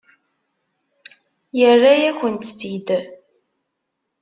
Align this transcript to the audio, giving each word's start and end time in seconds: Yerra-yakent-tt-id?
Yerra-yakent-tt-id? 1.59 2.87